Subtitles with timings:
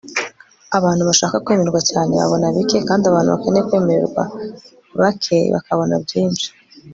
[0.77, 4.23] abantu bashaka kwemerwa cyane babona bike kandi abantu bakeneye kwemererwa
[4.99, 6.49] bake bakabona byinshi